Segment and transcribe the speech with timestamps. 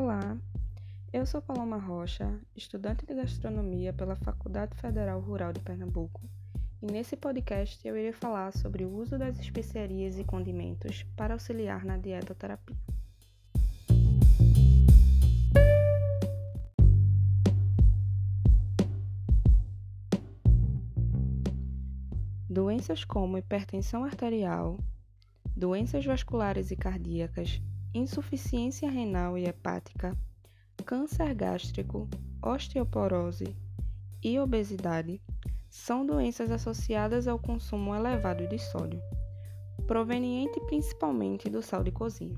[0.00, 0.38] Olá,
[1.12, 6.20] eu sou Paloma Rocha, estudante de gastronomia pela Faculdade Federal Rural de Pernambuco,
[6.80, 11.84] e nesse podcast eu irei falar sobre o uso das especiarias e condimentos para auxiliar
[11.84, 12.76] na dietoterapia.
[22.48, 24.78] Doenças como hipertensão arterial,
[25.56, 27.60] doenças vasculares e cardíacas,
[27.94, 30.16] insuficiência renal e hepática,
[30.84, 32.08] câncer gástrico,
[32.42, 33.56] osteoporose
[34.22, 35.20] e obesidade
[35.70, 39.00] são doenças associadas ao consumo elevado de sódio,
[39.86, 42.36] proveniente principalmente do sal de cozinha.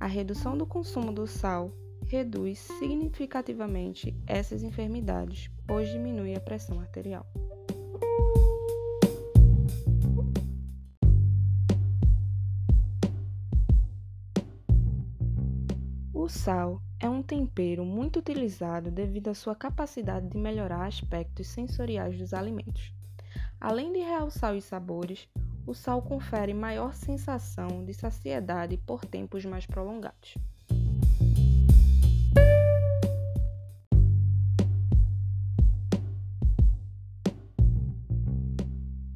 [0.00, 1.72] A redução do consumo do sal
[2.06, 7.26] reduz significativamente essas enfermidades, pois diminui a pressão arterial.
[16.28, 22.18] O sal é um tempero muito utilizado devido à sua capacidade de melhorar aspectos sensoriais
[22.18, 22.92] dos alimentos.
[23.58, 25.26] Além de realçar os sabores,
[25.66, 30.34] o sal confere maior sensação de saciedade por tempos mais prolongados.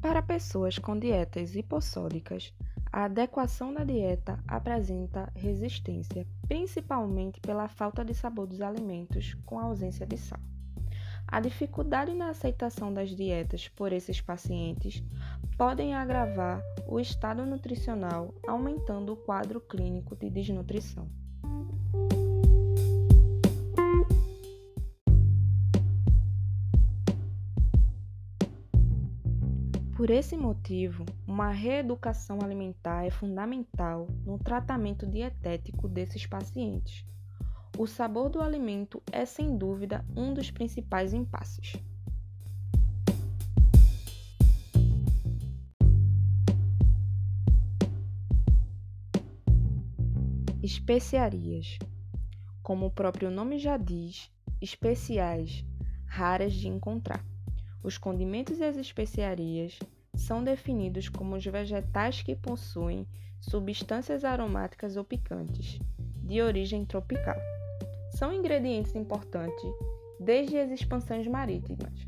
[0.01, 2.51] Para pessoas com dietas hipossódicas,
[2.93, 9.63] a adequação da dieta apresenta resistência, principalmente pela falta de sabor dos alimentos com a
[9.63, 10.39] ausência de sal.
[11.27, 15.03] A dificuldade na aceitação das dietas por esses pacientes
[15.57, 21.09] podem agravar o estado nutricional, aumentando o quadro clínico de desnutrição.
[29.95, 37.03] Por esse motivo, uma reeducação alimentar é fundamental no tratamento dietético desses pacientes.
[37.75, 41.73] O sabor do alimento é sem dúvida um dos principais impasses.
[50.61, 51.79] Especiarias.
[52.61, 55.65] Como o próprio nome já diz, especiais,
[56.05, 57.25] raras de encontrar.
[57.81, 59.79] Os condimentos e as especiarias
[60.23, 63.05] são definidos como os vegetais que possuem
[63.39, 65.79] substâncias aromáticas ou picantes,
[66.23, 67.35] de origem tropical.
[68.11, 69.63] São ingredientes importantes
[70.19, 72.07] desde as expansões marítimas,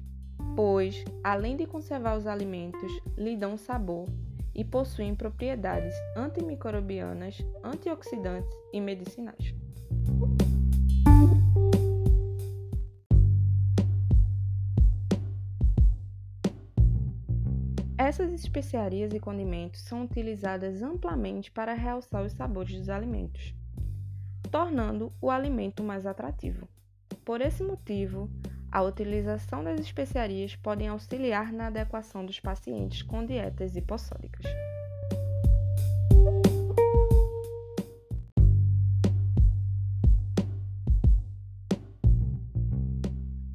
[0.56, 4.08] pois, além de conservar os alimentos, lhe dão sabor
[4.53, 9.53] e possuem propriedades antimicrobianas, antioxidantes e medicinais.
[18.05, 23.55] Essas especiarias e condimentos são utilizadas amplamente para realçar os sabores dos alimentos,
[24.51, 26.69] tornando o alimento mais atrativo.
[27.25, 28.29] Por esse motivo,
[28.71, 34.45] a utilização das especiarias pode auxiliar na adequação dos pacientes com dietas hipossódicas.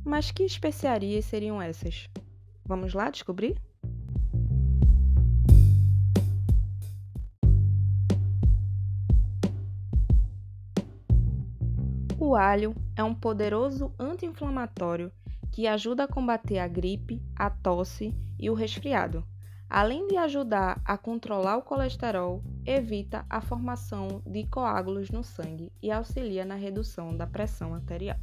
[0.04, 2.10] Mas que especiarias seriam essas?
[2.64, 3.56] Vamos lá descobrir?
[12.22, 15.10] O alho é um poderoso anti-inflamatório
[15.50, 19.24] que ajuda a combater a gripe, a tosse e o resfriado.
[19.70, 25.90] Além de ajudar a controlar o colesterol, evita a formação de coágulos no sangue e
[25.90, 28.18] auxilia na redução da pressão arterial.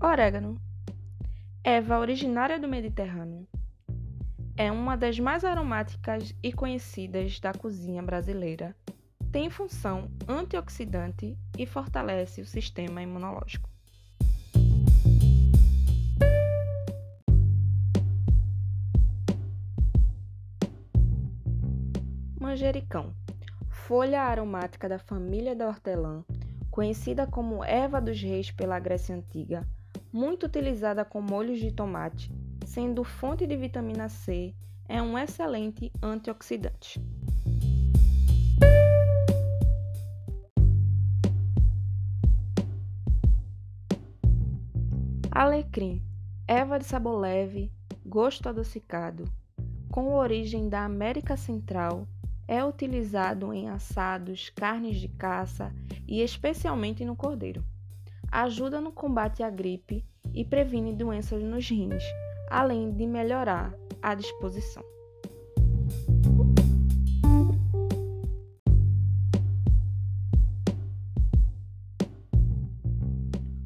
[0.00, 0.58] Orégano.
[1.62, 3.46] Erva originária do Mediterrâneo
[4.56, 8.74] é uma das mais aromáticas e conhecidas da cozinha brasileira.
[9.30, 13.68] Tem função antioxidante e fortalece o sistema imunológico.
[22.40, 23.12] Manjericão
[23.86, 26.24] folha aromática da família da hortelã,
[26.72, 29.64] conhecida como erva dos reis pela Grécia Antiga,
[30.12, 32.32] muito utilizada com molhos de tomate,
[32.66, 34.52] sendo fonte de vitamina C,
[34.88, 37.00] é um excelente antioxidante.
[45.30, 46.02] Alecrim,
[46.48, 47.70] erva de sabor leve,
[48.04, 49.24] gosto adocicado,
[49.90, 52.08] com origem da América Central,
[52.48, 55.72] é utilizado em assados, carnes de caça
[56.06, 57.64] e especialmente no cordeiro.
[58.30, 60.04] Ajuda no combate à gripe
[60.34, 62.02] e previne doenças nos rins,
[62.48, 64.82] além de melhorar à disposição.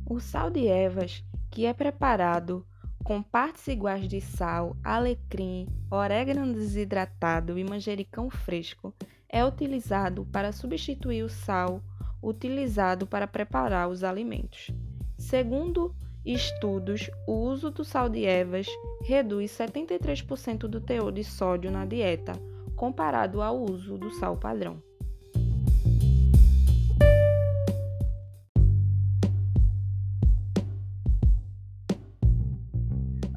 [0.09, 2.67] O sal de ervas, que é preparado
[3.05, 8.95] com partes iguais de sal, alecrim, orégano desidratado e manjericão fresco,
[9.29, 11.83] é utilizado para substituir o sal
[12.23, 14.71] utilizado para preparar os alimentos.
[15.17, 15.95] Segundo
[16.33, 18.67] estudos, o uso do sal de ervas
[19.03, 22.33] reduz 73% do teor de sódio na dieta,
[22.77, 24.83] comparado ao uso do sal padrão.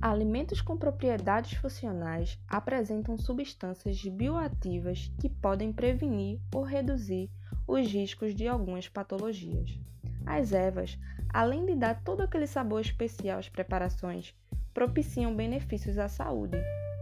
[0.02, 7.32] Alimentos com propriedades funcionais apresentam substâncias bioativas que podem prevenir ou reduzir
[7.66, 9.80] os riscos de algumas patologias.
[10.26, 10.98] As ervas,
[11.30, 14.34] além de dar todo aquele sabor especial às preparações,
[14.74, 16.58] propiciam benefícios à saúde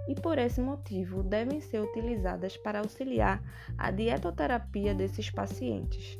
[0.07, 3.41] e, por esse motivo, devem ser utilizadas para auxiliar
[3.77, 6.19] a dietoterapia desses pacientes.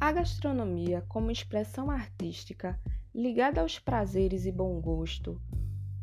[0.00, 2.78] A gastronomia, como expressão artística
[3.12, 5.40] ligada aos prazeres e bom gosto,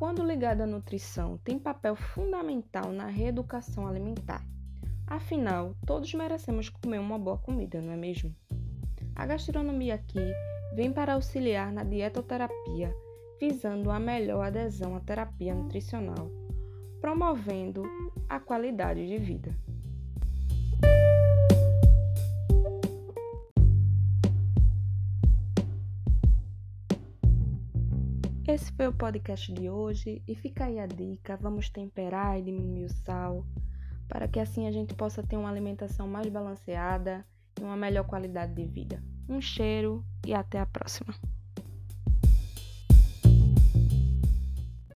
[0.03, 4.45] quando ligada à nutrição, tem papel fundamental na reeducação alimentar.
[5.07, 8.35] Afinal, todos merecemos comer uma boa comida, não é mesmo?
[9.15, 10.19] A gastronomia aqui
[10.75, 12.93] vem para auxiliar na dietoterapia,
[13.39, 16.29] visando a melhor adesão à terapia nutricional,
[16.99, 17.83] promovendo
[18.27, 19.55] a qualidade de vida.
[28.45, 32.85] Esse foi o podcast de hoje e fica aí a dica: vamos temperar e diminuir
[32.85, 33.45] o sal,
[34.09, 37.25] para que assim a gente possa ter uma alimentação mais balanceada
[37.57, 39.01] e uma melhor qualidade de vida.
[39.29, 41.15] Um cheiro e até a próxima!